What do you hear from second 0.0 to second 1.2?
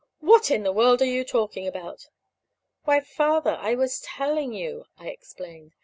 "What in the world are